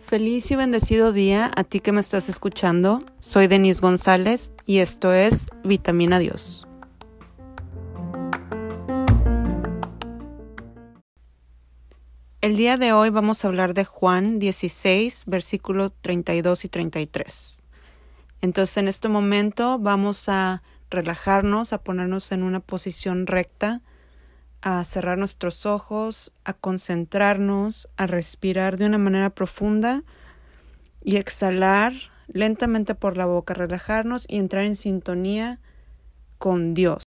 Feliz 0.00 0.50
y 0.50 0.56
bendecido 0.56 1.12
día 1.12 1.50
a 1.54 1.64
ti 1.64 1.80
que 1.80 1.92
me 1.92 2.00
estás 2.00 2.30
escuchando. 2.30 3.00
Soy 3.18 3.48
Denise 3.48 3.82
González 3.82 4.50
y 4.64 4.78
esto 4.78 5.12
es 5.12 5.44
Vitamina 5.62 6.18
Dios. 6.18 6.66
El 12.40 12.56
día 12.56 12.78
de 12.78 12.92
hoy 12.92 13.10
vamos 13.10 13.44
a 13.44 13.48
hablar 13.48 13.74
de 13.74 13.84
Juan 13.84 14.38
16, 14.38 15.24
versículos 15.26 15.92
32 16.00 16.64
y 16.64 16.68
33. 16.68 17.62
Entonces 18.40 18.76
en 18.78 18.88
este 18.88 19.08
momento 19.08 19.78
vamos 19.78 20.30
a 20.30 20.62
relajarnos, 20.88 21.74
a 21.74 21.82
ponernos 21.82 22.32
en 22.32 22.42
una 22.42 22.60
posición 22.60 23.26
recta, 23.26 23.82
a 24.66 24.82
cerrar 24.82 25.18
nuestros 25.18 25.66
ojos, 25.66 26.32
a 26.42 26.54
concentrarnos, 26.54 27.86
a 27.98 28.06
respirar 28.06 28.78
de 28.78 28.86
una 28.86 28.96
manera 28.96 29.28
profunda 29.28 30.04
y 31.02 31.16
exhalar 31.16 31.92
lentamente 32.28 32.94
por 32.94 33.18
la 33.18 33.26
boca, 33.26 33.52
relajarnos 33.52 34.24
y 34.26 34.38
entrar 34.38 34.64
en 34.64 34.74
sintonía 34.74 35.60
con 36.38 36.72
Dios. 36.72 37.02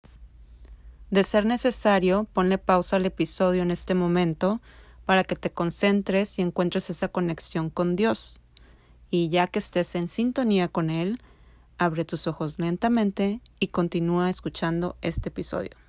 De 1.11 1.23
ser 1.23 1.45
necesario, 1.45 2.27
ponle 2.33 2.57
pausa 2.57 2.97
al 2.97 3.05
episodio 3.05 3.61
en 3.61 3.71
este 3.71 3.95
momento 3.95 4.61
para 5.05 5.23
que 5.23 5.37
te 5.37 5.49
concentres 5.49 6.37
y 6.37 6.41
encuentres 6.41 6.89
esa 6.89 7.07
conexión 7.07 7.69
con 7.69 7.95
Dios. 7.95 8.41
Y 9.09 9.29
ya 9.29 9.47
que 9.47 9.59
estés 9.59 9.95
en 9.95 10.09
sintonía 10.09 10.67
con 10.67 10.89
Él, 10.89 11.21
abre 11.77 12.03
tus 12.03 12.27
ojos 12.27 12.59
lentamente 12.59 13.39
y 13.61 13.67
continúa 13.67 14.29
escuchando 14.29 14.97
este 15.01 15.29
episodio. 15.29 15.84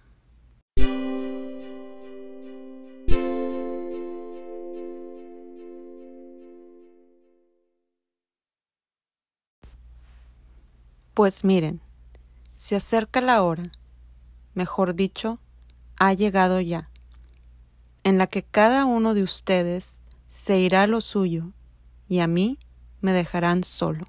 Pues 11.17 11.45
miren, 11.45 11.81
se 12.53 12.77
acerca 12.77 13.23
la 13.23 13.43
hora, 13.43 13.73
mejor 14.53 14.95
dicho, 14.95 15.41
ha 15.99 16.13
llegado 16.13 16.61
ya, 16.61 16.91
en 18.05 18.19
la 18.19 18.27
que 18.27 18.43
cada 18.43 18.85
uno 18.85 19.15
de 19.15 19.23
ustedes 19.23 20.03
se 20.29 20.59
irá 20.59 20.83
a 20.83 20.87
lo 20.87 21.01
suyo 21.01 21.53
y 22.07 22.19
a 22.19 22.27
mí 22.27 22.59
me 23.01 23.15
dejarán 23.15 23.65
solo. 23.65 24.09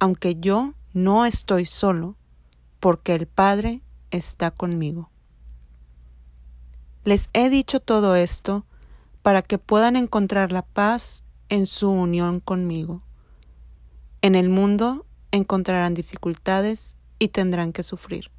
Aunque 0.00 0.34
yo 0.34 0.74
no 0.94 1.26
estoy 1.26 1.64
solo, 1.64 2.16
porque 2.80 3.14
el 3.14 3.28
Padre 3.28 3.82
está 4.10 4.50
conmigo. 4.50 5.10
Les 7.04 7.30
he 7.34 7.50
dicho 7.50 7.78
todo 7.78 8.16
esto 8.16 8.66
para 9.22 9.42
que 9.42 9.58
puedan 9.58 9.94
encontrar 9.94 10.50
la 10.50 10.62
paz 10.62 11.22
en 11.48 11.66
su 11.66 11.88
unión 11.88 12.40
conmigo. 12.40 13.04
En 14.22 14.34
el 14.34 14.48
mundo 14.48 15.06
encontrarán 15.32 15.94
dificultades 15.94 16.94
y 17.18 17.28
tendrán 17.28 17.72
que 17.72 17.82
sufrir. 17.82 18.30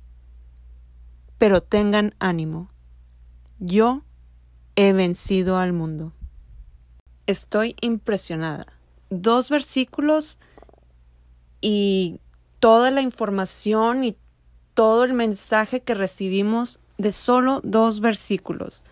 Pero 1.37 1.61
tengan 1.61 2.15
ánimo. 2.19 2.69
Yo 3.59 4.03
he 4.75 4.93
vencido 4.93 5.57
al 5.57 5.73
mundo. 5.73 6.13
Estoy 7.27 7.75
impresionada. 7.81 8.67
Dos 9.09 9.49
versículos 9.49 10.39
y 11.61 12.19
toda 12.59 12.91
la 12.91 13.01
información 13.01 14.03
y 14.03 14.15
todo 14.73 15.03
el 15.03 15.13
mensaje 15.13 15.81
que 15.81 15.95
recibimos 15.95 16.79
de 16.97 17.11
solo 17.11 17.61
dos 17.63 17.99
versículos. 17.99 18.85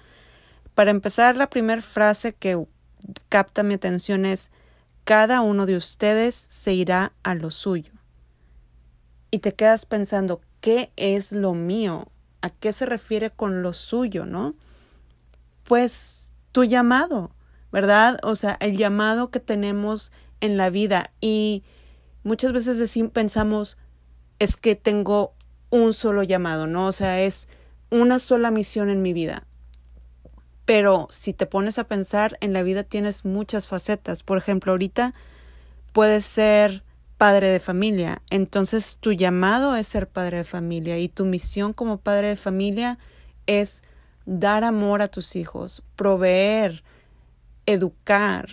Para 0.75 0.91
empezar, 0.91 1.37
la 1.37 1.49
primera 1.49 1.81
frase 1.81 2.33
que 2.33 2.65
capta 3.29 3.63
mi 3.63 3.73
atención 3.73 4.25
es 4.25 4.51
cada 5.03 5.41
uno 5.41 5.65
de 5.65 5.75
ustedes 5.75 6.45
se 6.49 6.73
irá 6.73 7.13
a 7.23 7.35
lo 7.35 7.51
suyo. 7.51 7.93
Y 9.31 9.39
te 9.39 9.53
quedas 9.53 9.85
pensando, 9.85 10.41
¿qué 10.59 10.91
es 10.95 11.31
lo 11.31 11.53
mío? 11.53 12.07
¿A 12.41 12.49
qué 12.49 12.73
se 12.73 12.85
refiere 12.85 13.29
con 13.29 13.61
lo 13.61 13.73
suyo, 13.73 14.25
no? 14.25 14.55
Pues 15.63 16.31
tu 16.51 16.63
llamado, 16.63 17.31
¿verdad? 17.71 18.19
O 18.23 18.35
sea, 18.35 18.57
el 18.59 18.75
llamado 18.77 19.31
que 19.31 19.39
tenemos 19.39 20.11
en 20.41 20.57
la 20.57 20.69
vida. 20.69 21.11
Y 21.21 21.63
muchas 22.23 22.51
veces 22.51 22.93
pensamos, 23.13 23.77
es 24.39 24.57
que 24.57 24.75
tengo 24.75 25.33
un 25.69 25.93
solo 25.93 26.23
llamado, 26.23 26.67
¿no? 26.67 26.87
O 26.87 26.91
sea, 26.91 27.21
es 27.21 27.47
una 27.89 28.19
sola 28.19 28.51
misión 28.51 28.89
en 28.89 29.01
mi 29.01 29.13
vida. 29.13 29.47
Pero 30.65 31.07
si 31.09 31.33
te 31.33 31.45
pones 31.45 31.79
a 31.79 31.85
pensar, 31.85 32.37
en 32.41 32.53
la 32.53 32.63
vida 32.63 32.83
tienes 32.83 33.25
muchas 33.25 33.67
facetas. 33.67 34.23
Por 34.23 34.37
ejemplo, 34.37 34.71
ahorita 34.71 35.11
puedes 35.93 36.25
ser 36.25 36.83
padre 37.17 37.49
de 37.49 37.59
familia. 37.59 38.21
Entonces 38.29 38.97
tu 38.99 39.11
llamado 39.11 39.75
es 39.75 39.87
ser 39.87 40.07
padre 40.07 40.37
de 40.37 40.43
familia 40.43 40.97
y 40.97 41.07
tu 41.07 41.25
misión 41.25 41.73
como 41.73 41.97
padre 41.97 42.29
de 42.29 42.35
familia 42.35 42.97
es 43.45 43.83
dar 44.25 44.63
amor 44.63 45.01
a 45.01 45.07
tus 45.07 45.35
hijos, 45.35 45.83
proveer, 45.95 46.83
educar, 47.65 48.49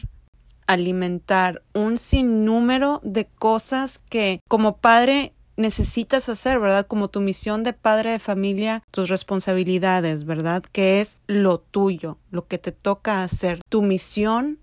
alimentar, 0.67 1.63
un 1.73 1.97
sinnúmero 1.97 3.01
de 3.03 3.27
cosas 3.27 3.99
que 3.99 4.41
como 4.49 4.77
padre 4.77 5.33
necesitas 5.59 6.29
hacer, 6.29 6.61
¿verdad? 6.61 6.87
Como 6.87 7.09
tu 7.09 7.21
misión 7.21 7.65
de 7.65 7.73
padre 7.73 8.13
de 8.13 8.19
familia, 8.19 8.85
tus 8.93 9.09
responsabilidades, 9.09 10.25
¿verdad? 10.25 10.63
Que 10.63 11.01
es 11.01 11.19
lo 11.27 11.59
tuyo, 11.59 12.17
lo 12.31 12.47
que 12.47 12.59
te 12.59 12.73
toca 12.73 13.25
hacer, 13.25 13.61
tu 13.69 13.83
misión 13.83 14.61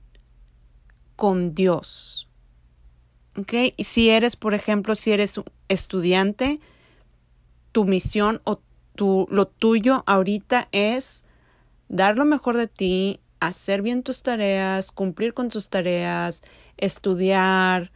con 1.17 1.53
Dios. 1.53 2.29
¿Ok? 3.37 3.53
Y 3.75 3.83
si 3.83 4.09
eres, 4.09 4.37
por 4.37 4.53
ejemplo, 4.53 4.95
si 4.95 5.11
eres 5.11 5.41
estudiante, 5.67 6.61
tu 7.73 7.83
misión 7.83 8.41
o 8.45 8.61
tu, 8.95 9.27
lo 9.29 9.47
tuyo 9.47 10.03
ahorita 10.07 10.69
es 10.71 11.25
dar 11.89 12.15
lo 12.15 12.23
mejor 12.23 12.55
de 12.55 12.67
ti, 12.67 13.19
hacer 13.41 13.81
bien 13.81 14.01
tus 14.01 14.23
tareas, 14.23 14.93
cumplir 14.93 15.33
con 15.33 15.49
tus 15.49 15.69
tareas, 15.69 16.41
estudiar, 16.77 17.91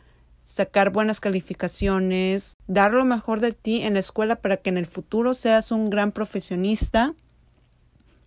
sacar 0.50 0.92
buenas 0.92 1.20
calificaciones, 1.20 2.58
dar 2.66 2.92
lo 2.92 3.06
mejor 3.06 3.40
de 3.40 3.52
ti 3.52 3.84
en 3.84 3.94
la 3.94 4.00
escuela 4.00 4.38
para 4.38 4.58
que 4.58 4.72
en 4.72 4.80
el 4.80 4.88
futuro 4.88 5.36
seas 5.36 5.72
un 5.72 5.92
gran 5.92 6.12
profesionista 6.12 7.14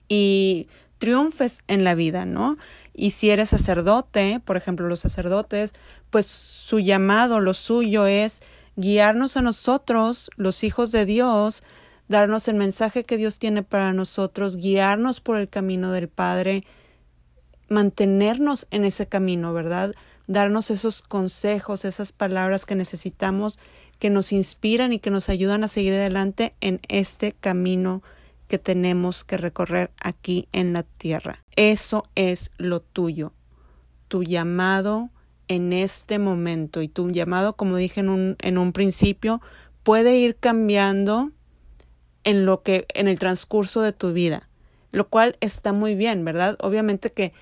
y 0.09 0.69
triunfes 0.99 1.62
en 1.66 1.82
la 1.82 1.97
vida, 1.97 2.25
¿no? 2.25 2.59
Y 2.94 3.11
si 3.11 3.31
eres 3.31 3.49
sacerdote, 3.49 4.41
por 4.44 4.56
ejemplo, 4.56 4.87
los 4.87 5.00
sacerdotes, 5.00 5.72
pues 6.11 6.27
su 6.27 6.78
llamado, 6.78 7.41
lo 7.41 7.55
suyo 7.55 8.06
es 8.06 8.41
guiarnos 8.77 9.37
a 9.37 9.43
nosotros, 9.43 10.31
los 10.37 10.62
hijos 10.62 10.93
de 10.93 11.06
Dios, 11.06 11.65
darnos 12.06 12.47
el 12.47 12.55
mensaje 12.55 13.03
que 13.03 13.16
Dios 13.16 13.41
tiene 13.41 13.65
para 13.65 13.93
nosotros, 13.93 14.55
guiarnos 14.59 15.21
por 15.21 15.41
el 15.41 15.49
camino 15.49 15.91
del 15.91 16.06
Padre, 16.06 16.62
mantenernos 17.69 18.69
en 18.71 18.84
ese 18.84 19.09
camino, 19.09 19.53
¿verdad? 19.53 19.93
Darnos 20.32 20.70
esos 20.70 21.03
consejos, 21.03 21.84
esas 21.84 22.12
palabras 22.12 22.66
que 22.66 22.75
necesitamos, 22.75 23.59
que 23.98 24.10
nos 24.10 24.32
inspiran 24.32 24.93
y 24.93 24.98
que 24.98 25.10
nos 25.10 25.28
ayudan 25.28 25.62
a 25.65 25.69
seguir 25.69 25.93
adelante 25.93 26.54
en 26.60 26.81
este 26.88 27.32
camino 27.32 28.03
que 28.48 28.59
tenemos 28.59 29.25
que 29.25 29.37
recorrer 29.37 29.93
aquí 30.00 30.48
en 30.53 30.72
la 30.72 30.82
tierra. 30.82 31.43
Eso 31.56 32.04
es 32.15 32.50
lo 32.59 32.81
tuyo, 32.81 33.32
tu 34.09 34.25
llamado 34.25 35.10
en 35.48 35.72
este 35.72 36.19
momento 36.19 36.82
y 36.82 36.88
tu 36.88 37.10
llamado, 37.10 37.54
como 37.54 37.76
dije 37.76 38.00
en 38.00 38.09
un, 38.09 38.37
en 38.41 38.59
un 38.59 38.72
principio, 38.72 39.41
puede 39.82 40.16
ir 40.16 40.37
cambiando 40.37 41.31
en 42.25 42.44
lo 42.44 42.62
que 42.62 42.87
en 42.94 43.09
el 43.09 43.19
transcurso 43.19 43.82
de 43.82 43.93
tu 43.93 44.12
vida, 44.12 44.49
lo 44.90 45.08
cual 45.08 45.37
está 45.40 45.73
muy 45.73 45.94
bien, 45.94 46.25
¿verdad? 46.25 46.56
Obviamente 46.61 47.12
que 47.12 47.32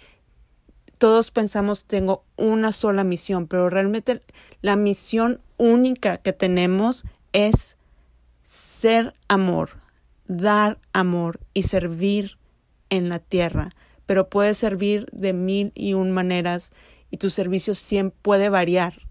todos 1.01 1.31
pensamos 1.31 1.87
tengo 1.87 2.25
una 2.37 2.73
sola 2.73 3.05
misión, 3.05 3.47
pero 3.47 3.71
realmente 3.71 4.21
la 4.61 4.77
misión 4.77 5.41
única 5.57 6.19
que 6.19 6.35
tenemos 6.35 7.07
es 7.33 7.79
ser 8.45 9.15
amor, 9.27 9.81
dar 10.29 10.79
amor 10.93 11.41
y 11.55 11.63
servir 11.63 12.37
en 12.91 13.09
la 13.09 13.19
tierra. 13.19 13.71
Pero 14.05 14.29
puede 14.29 14.53
servir 14.53 15.07
de 15.11 15.33
mil 15.33 15.73
y 15.75 15.95
un 15.95 16.11
maneras 16.11 16.71
y 17.11 17.17
tu 17.17 17.31
servicio 17.31 17.75
siempre 17.75 18.19
puede 18.21 18.51
variar. 18.51 19.09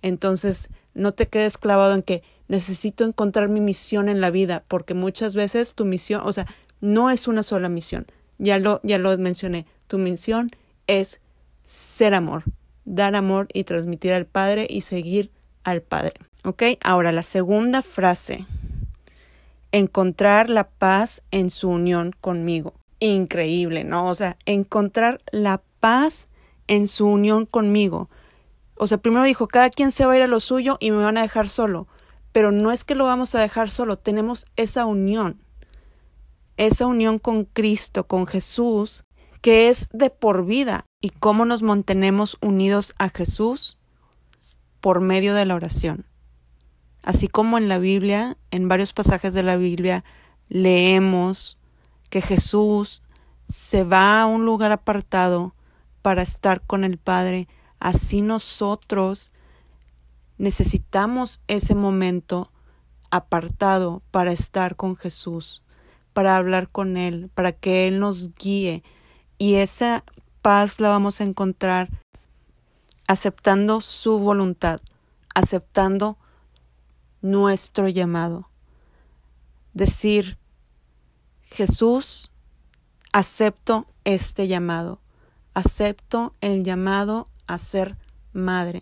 Entonces, 0.00 0.68
no 0.94 1.10
te 1.10 1.26
quedes 1.26 1.58
clavado 1.58 1.96
en 1.96 2.02
que 2.02 2.22
necesito 2.46 3.04
encontrar 3.04 3.48
mi 3.48 3.60
misión 3.60 4.08
en 4.08 4.20
la 4.20 4.30
vida, 4.30 4.62
porque 4.68 4.94
muchas 4.94 5.34
veces 5.34 5.74
tu 5.74 5.86
misión, 5.86 6.22
o 6.24 6.32
sea, 6.32 6.46
no 6.80 7.10
es 7.10 7.26
una 7.26 7.42
sola 7.42 7.68
misión. 7.68 8.06
Ya 8.38 8.60
lo, 8.60 8.80
ya 8.84 8.98
lo 8.98 9.18
mencioné. 9.18 9.66
Tu 9.88 9.98
misión 9.98 10.52
es 10.86 11.20
ser 11.72 12.12
amor, 12.12 12.44
dar 12.84 13.16
amor 13.16 13.48
y 13.54 13.64
transmitir 13.64 14.12
al 14.12 14.26
Padre 14.26 14.66
y 14.68 14.82
seguir 14.82 15.30
al 15.64 15.80
Padre. 15.80 16.12
¿Ok? 16.44 16.62
Ahora 16.82 17.12
la 17.12 17.22
segunda 17.22 17.80
frase 17.80 18.44
encontrar 19.72 20.50
la 20.50 20.68
paz 20.68 21.22
en 21.30 21.48
su 21.48 21.70
unión 21.70 22.12
conmigo. 22.20 22.74
Increíble, 23.00 23.84
¿no? 23.84 24.06
O 24.06 24.14
sea, 24.14 24.36
encontrar 24.44 25.18
la 25.32 25.62
paz 25.80 26.28
en 26.68 26.88
su 26.88 27.06
unión 27.06 27.46
conmigo. 27.46 28.10
O 28.76 28.86
sea, 28.86 28.98
primero 28.98 29.24
dijo, 29.24 29.48
cada 29.48 29.70
quien 29.70 29.90
se 29.90 30.04
va 30.04 30.12
a 30.12 30.16
ir 30.16 30.22
a 30.22 30.26
lo 30.26 30.40
suyo 30.40 30.76
y 30.78 30.90
me 30.90 31.02
van 31.02 31.16
a 31.16 31.22
dejar 31.22 31.48
solo. 31.48 31.88
Pero 32.32 32.52
no 32.52 32.70
es 32.70 32.84
que 32.84 32.94
lo 32.94 33.06
vamos 33.06 33.34
a 33.34 33.40
dejar 33.40 33.70
solo, 33.70 33.96
tenemos 33.96 34.46
esa 34.56 34.84
unión. 34.84 35.40
Esa 36.58 36.86
unión 36.86 37.18
con 37.18 37.46
Cristo, 37.46 38.06
con 38.06 38.26
Jesús, 38.26 39.04
que 39.42 39.68
es 39.68 39.88
de 39.92 40.08
por 40.08 40.46
vida. 40.46 40.86
¿Y 41.00 41.10
cómo 41.10 41.44
nos 41.44 41.62
mantenemos 41.62 42.38
unidos 42.40 42.94
a 42.98 43.10
Jesús? 43.10 43.78
Por 44.80 45.00
medio 45.00 45.34
de 45.34 45.44
la 45.44 45.54
oración. 45.54 46.06
Así 47.02 47.28
como 47.28 47.58
en 47.58 47.68
la 47.68 47.78
Biblia, 47.78 48.38
en 48.50 48.68
varios 48.68 48.92
pasajes 48.92 49.34
de 49.34 49.42
la 49.42 49.56
Biblia, 49.56 50.04
leemos 50.48 51.58
que 52.08 52.22
Jesús 52.22 53.02
se 53.48 53.84
va 53.84 54.22
a 54.22 54.26
un 54.26 54.44
lugar 54.44 54.72
apartado 54.72 55.54
para 56.00 56.22
estar 56.22 56.62
con 56.62 56.84
el 56.84 56.98
Padre, 56.98 57.48
así 57.80 58.22
nosotros 58.22 59.32
necesitamos 60.38 61.42
ese 61.48 61.74
momento 61.74 62.52
apartado 63.10 64.02
para 64.10 64.32
estar 64.32 64.76
con 64.76 64.96
Jesús, 64.96 65.62
para 66.12 66.36
hablar 66.36 66.68
con 66.70 66.96
Él, 66.96 67.30
para 67.34 67.52
que 67.52 67.86
Él 67.88 68.00
nos 68.00 68.34
guíe. 68.34 68.82
Y 69.42 69.56
esa 69.56 70.04
paz 70.40 70.78
la 70.78 70.88
vamos 70.90 71.20
a 71.20 71.24
encontrar 71.24 71.90
aceptando 73.08 73.80
su 73.80 74.20
voluntad, 74.20 74.80
aceptando 75.34 76.16
nuestro 77.22 77.88
llamado. 77.88 78.48
Decir, 79.74 80.38
Jesús, 81.42 82.30
acepto 83.12 83.88
este 84.04 84.46
llamado, 84.46 85.00
acepto 85.54 86.36
el 86.40 86.62
llamado 86.62 87.26
a 87.48 87.58
ser 87.58 87.96
madre. 88.32 88.80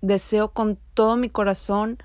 Deseo 0.00 0.54
con 0.54 0.78
todo 0.94 1.18
mi 1.18 1.28
corazón 1.28 1.98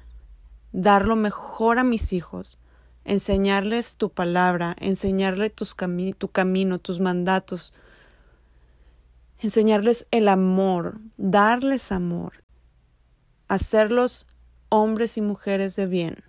dar 0.74 1.06
lo 1.06 1.16
mejor 1.16 1.80
a 1.80 1.86
mis 1.86 2.12
hijos, 2.12 2.58
enseñarles 3.06 3.96
tu 3.96 4.10
palabra, 4.10 4.76
enseñarles 4.80 5.54
tus 5.54 5.76
tu 6.18 6.28
camino, 6.30 6.80
tus 6.80 7.00
mandatos, 7.00 7.74
enseñarles 9.40 10.08
el 10.12 10.28
amor, 10.28 11.00
darles 11.18 11.92
amor, 11.92 12.44
hacerlos 13.48 14.26
hombres 14.70 15.18
y 15.18 15.22
mujeres 15.22 15.76
de 15.76 15.86
bien. 15.86 16.24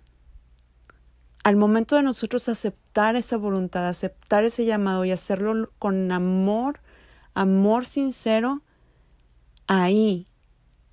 Al 1.43 1.55
momento 1.55 1.95
de 1.95 2.03
nosotros 2.03 2.49
aceptar 2.49 3.15
esa 3.15 3.37
voluntad, 3.37 3.87
aceptar 3.87 4.45
ese 4.45 4.65
llamado 4.65 5.05
y 5.05 5.11
hacerlo 5.11 5.71
con 5.77 6.11
amor, 6.11 6.79
amor 7.35 7.85
sincero, 7.85 8.63
ahí 9.67 10.27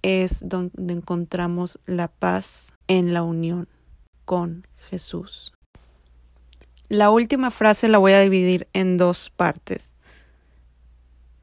es 0.02 0.46
donde 0.46 0.92
encontramos 0.92 1.78
la 1.86 2.08
paz 2.08 2.74
en 2.86 3.14
la 3.14 3.22
unión 3.22 3.68
con 4.24 4.66
Jesús. 4.76 5.52
La 6.92 7.08
última 7.08 7.50
frase 7.50 7.88
la 7.88 7.96
voy 7.96 8.12
a 8.12 8.20
dividir 8.20 8.68
en 8.74 8.98
dos 8.98 9.30
partes. 9.30 9.96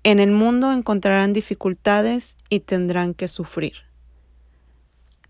En 0.04 0.20
el 0.20 0.30
mundo 0.30 0.72
encontrarán 0.72 1.34
dificultades 1.34 2.38
y 2.50 2.60
tendrán 2.60 3.16
que 3.16 3.28
sufrir. 3.28 3.74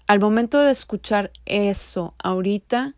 Al 0.08 0.20
momento 0.20 0.60
de 0.60 0.74
escuchar 0.74 1.32
eso 1.46 2.16
ahorita, 2.22 2.96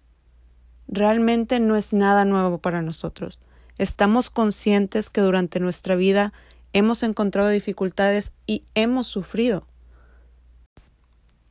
realmente 0.88 1.60
no 1.60 1.76
es 1.76 1.94
nada 1.94 2.26
nuevo 2.26 2.58
para 2.58 2.82
nosotros. 2.82 3.38
Estamos 3.78 4.32
conscientes 4.32 5.12
que 5.12 5.22
durante 5.22 5.60
nuestra 5.60 5.96
vida 5.96 6.34
hemos 6.74 7.04
encontrado 7.04 7.50
dificultades 7.50 8.32
y 8.48 8.64
hemos 8.74 9.06
sufrido. 9.06 9.68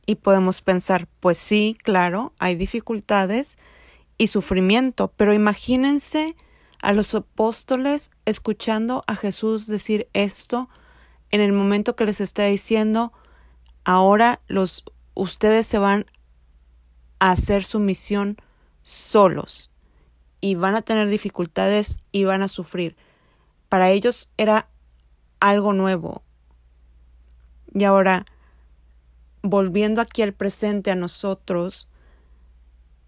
Y 0.05 0.15
podemos 0.15 0.61
pensar, 0.61 1.07
pues 1.21 1.37
sí, 1.37 1.77
claro, 1.81 2.33
hay 2.39 2.55
dificultades 2.55 3.55
y 4.17 4.27
sufrimiento, 4.27 5.11
pero 5.17 5.33
imagínense 5.33 6.35
a 6.81 6.93
los 6.93 7.13
apóstoles 7.13 8.11
escuchando 8.25 9.03
a 9.07 9.15
Jesús 9.15 9.67
decir 9.67 10.07
esto 10.13 10.69
en 11.31 11.41
el 11.41 11.53
momento 11.53 11.95
que 11.95 12.05
les 12.05 12.21
está 12.21 12.45
diciendo, 12.45 13.13
ahora 13.83 14.41
los 14.47 14.83
ustedes 15.13 15.67
se 15.67 15.77
van 15.77 16.05
a 17.19 17.31
hacer 17.31 17.63
su 17.63 17.79
misión 17.79 18.37
solos 18.83 19.71
y 20.39 20.55
van 20.55 20.75
a 20.75 20.81
tener 20.81 21.07
dificultades 21.07 21.97
y 22.11 22.23
van 22.23 22.41
a 22.41 22.47
sufrir. 22.47 22.95
Para 23.69 23.91
ellos 23.91 24.29
era 24.37 24.69
algo 25.39 25.73
nuevo. 25.73 26.23
Y 27.73 27.83
ahora, 27.83 28.25
volviendo 29.43 30.01
aquí 30.01 30.23
al 30.23 30.33
presente 30.33 30.91
a 30.91 30.95
nosotros, 30.95 31.89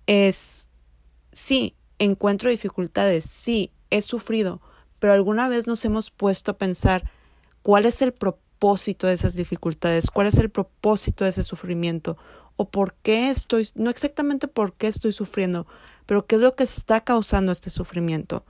es, 0.05 0.69
sí, 1.33 1.75
encuentro 1.99 2.49
dificultades, 2.49 3.25
sí, 3.25 3.71
he 3.89 4.01
sufrido, 4.01 4.61
pero 4.99 5.13
alguna 5.13 5.47
vez 5.47 5.67
nos 5.67 5.83
hemos 5.85 6.11
puesto 6.11 6.51
a 6.51 6.57
pensar 6.57 7.09
cuál 7.61 7.85
es 7.85 8.01
el 8.01 8.13
propósito 8.13 9.07
de 9.07 9.13
esas 9.13 9.35
dificultades, 9.35 10.09
cuál 10.09 10.27
es 10.27 10.37
el 10.37 10.49
propósito 10.49 11.23
de 11.23 11.31
ese 11.31 11.43
sufrimiento, 11.43 12.17
o 12.55 12.69
por 12.69 12.93
qué 12.95 13.29
estoy, 13.29 13.69
no 13.75 13.89
exactamente 13.89 14.47
por 14.47 14.73
qué 14.73 14.87
estoy 14.87 15.11
sufriendo, 15.11 15.67
pero 16.05 16.25
qué 16.25 16.35
es 16.35 16.41
lo 16.41 16.55
que 16.55 16.63
está 16.63 17.01
causando 17.01 17.51
este 17.51 17.69
sufrimiento. 17.69 18.45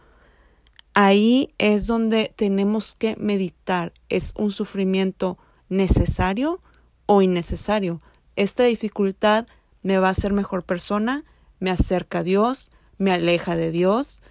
Ahí 0.93 1.53
es 1.57 1.87
donde 1.87 2.33
tenemos 2.35 2.95
que 2.95 3.15
meditar. 3.15 3.93
¿Es 4.09 4.33
un 4.37 4.51
sufrimiento 4.51 5.39
necesario 5.69 6.61
o 7.07 7.21
innecesario? 7.23 7.99
Esta 8.35 8.63
dificultad 8.63 9.47
me 9.81 9.97
va 9.97 10.09
a 10.09 10.11
hacer 10.11 10.33
mejor 10.33 10.63
persona, 10.63 11.23
me 11.59 11.71
acerca 11.71 12.19
a 12.19 12.23
Dios, 12.23 12.69
me 13.03 13.11
aleja 13.11 13.57
de 13.57 13.69
Dios. 13.69 14.21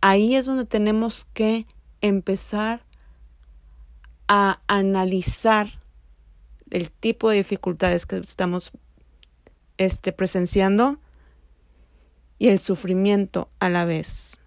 Ahí 0.00 0.34
es 0.34 0.46
donde 0.46 0.64
tenemos 0.64 1.26
que 1.32 1.66
empezar 2.00 2.84
a 4.26 4.60
analizar 4.66 5.80
el 6.70 6.90
tipo 6.90 7.30
de 7.30 7.36
dificultades 7.36 8.04
que 8.04 8.16
estamos 8.16 8.72
este, 9.78 10.12
presenciando 10.12 10.98
y 12.40 12.48
el 12.48 12.58
sufrimiento 12.58 13.50
a 13.60 13.68
la 13.68 13.84
vez. 13.84 14.40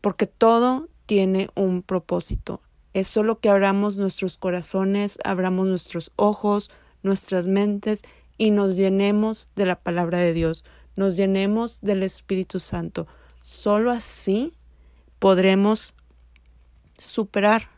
Porque 0.00 0.26
todo 0.26 0.88
tiene 1.06 1.50
un 1.56 1.82
propósito. 1.82 2.62
Es 2.94 3.08
solo 3.08 3.40
que 3.40 3.48
abramos 3.48 3.98
nuestros 3.98 4.38
corazones, 4.38 5.18
abramos 5.24 5.66
nuestros 5.66 6.12
ojos, 6.14 6.70
nuestras 7.02 7.48
mentes 7.48 8.02
y 8.36 8.52
nos 8.52 8.76
llenemos 8.76 9.50
de 9.56 9.66
la 9.66 9.80
palabra 9.80 10.18
de 10.18 10.32
Dios, 10.32 10.64
nos 10.98 11.14
llenemos 11.14 11.80
del 11.80 12.02
Espíritu 12.02 12.58
Santo. 12.58 13.06
Solo 13.40 13.92
así 13.92 14.52
podremos 15.20 15.94
superar 16.98 17.70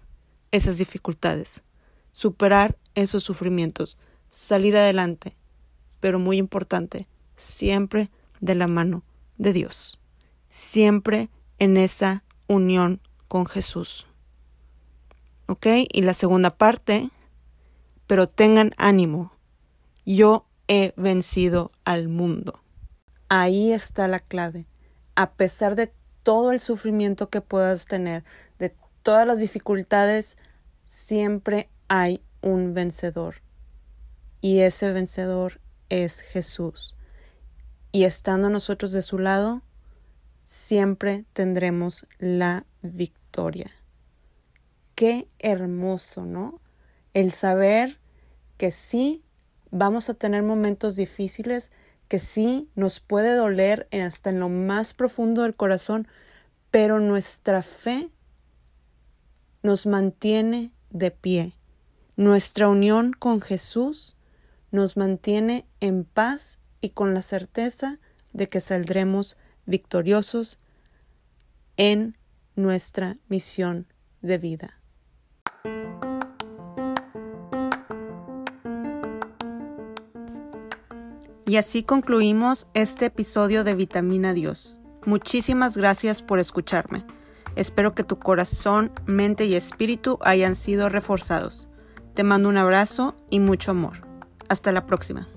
esas 0.53 0.79
dificultades, 0.79 1.63
superar 2.13 2.79
esos 2.95 3.23
sufrimientos, 3.23 3.99
salir 4.31 4.75
adelante, 4.75 5.37
pero 6.01 6.19
muy 6.19 6.39
importante, 6.39 7.09
siempre 7.37 8.11
de 8.41 8.55
la 8.55 8.67
mano 8.67 9.05
de 9.37 9.53
Dios, 9.53 10.01
siempre 10.49 11.29
en 11.59 11.77
esa 11.77 12.25
unión 12.49 13.03
con 13.29 13.45
Jesús. 13.45 14.07
¿Ok? 15.47 15.67
Y 15.93 16.01
la 16.01 16.15
segunda 16.15 16.57
parte, 16.57 17.11
pero 18.07 18.31
tengan 18.31 18.73
ánimo, 18.79 19.35
yo 20.07 20.47
he 20.69 20.95
vencido 20.97 21.71
al 21.85 22.09
mundo. 22.09 22.61
Ahí 23.33 23.73
está 23.73 24.09
la 24.09 24.19
clave. 24.19 24.67
A 25.15 25.35
pesar 25.35 25.77
de 25.77 25.93
todo 26.25 26.51
el 26.51 26.59
sufrimiento 26.59 27.31
que 27.31 27.41
puedas 27.41 27.87
tener, 27.87 28.25
de 28.59 28.75
todas 29.05 29.25
las 29.25 29.39
dificultades, 29.39 30.37
siempre 30.85 31.71
hay 31.87 32.25
un 32.43 32.75
vencedor. 32.75 33.37
Y 34.41 34.61
ese 34.61 34.93
vencedor 34.93 35.61
es 35.91 36.23
Jesús. 36.23 36.97
Y 37.93 38.03
estando 38.03 38.51
nosotros 38.51 38.91
de 38.91 39.03
su 39.03 39.21
lado, 39.21 39.63
siempre 40.45 41.25
tendremos 41.33 42.09
la 42.19 42.67
victoria. 42.83 43.71
Qué 44.97 45.29
hermoso, 45.39 46.25
¿no? 46.25 46.61
El 47.15 47.31
saber 47.31 48.01
que 48.57 48.73
sí 48.73 49.23
vamos 49.71 50.11
a 50.11 50.15
tener 50.15 50.43
momentos 50.43 50.97
difíciles, 50.97 51.71
que 52.11 52.19
sí 52.19 52.69
nos 52.75 53.01
puede 53.01 53.35
doler 53.35 53.89
hasta 53.91 54.29
en 54.29 54.41
lo 54.41 54.51
más 54.51 54.93
profundo 54.93 55.45
del 55.45 55.55
corazón, 55.55 56.07
pero 56.71 57.01
nuestra 57.01 57.63
fe 57.63 58.11
nos 59.63 59.87
mantiene 59.87 60.73
de 60.91 61.11
pie 61.11 61.55
nuestra 62.21 62.69
unión 62.69 63.15
con 63.15 63.41
Jesús 63.41 64.19
nos 64.71 64.99
mantiene 64.99 65.65
en 65.81 66.05
paz 66.05 66.59
y 66.83 66.91
con 66.91 67.15
la 67.15 67.23
certeza 67.23 67.99
de 68.35 68.47
que 68.47 68.61
saldremos 68.61 69.39
victoriosos 69.65 70.59
en 71.79 72.19
nuestra 72.57 73.17
misión 73.31 73.87
de 74.21 74.37
vida. 74.37 74.80
Y 81.47 81.57
así 81.57 81.83
concluimos 81.83 82.67
este 82.75 83.07
episodio 83.07 83.65
de 83.65 83.75
Vitamina 83.75 84.35
Dios. 84.35 84.81
Muchísimas 85.05 85.77
gracias 85.77 86.23
por 86.23 86.39
escucharme. 86.39 87.05
Espero 87.57 87.95
que 87.95 88.05
tu 88.05 88.19
corazón, 88.19 88.93
mente 89.07 89.47
y 89.47 89.55
espíritu 89.55 90.19
hayan 90.23 90.55
sido 90.55 90.89
reforzados. 90.89 91.69
Te 92.15 92.23
mando 92.23 92.49
un 92.49 92.59
abrazo 92.59 93.17
y 93.31 93.41
mucho 93.41 93.71
amor. 93.71 94.07
Hasta 94.49 94.73
la 94.73 94.87
próxima. 94.87 95.29